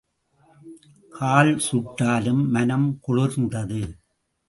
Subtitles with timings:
[1.13, 3.81] கால் சுட்டாலும், மனம் குளிர்ந்தது.